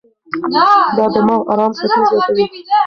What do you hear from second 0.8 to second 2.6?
د دماغ ارام څپې زیاتوي.